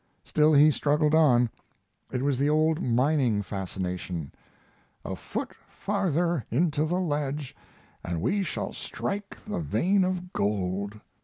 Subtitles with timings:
[0.23, 1.47] Still he struggled on.
[2.11, 4.31] It was the old mining fascination
[5.05, 7.55] "a foot farther into the ledge
[8.03, 10.99] and we shall strike the vein of gold."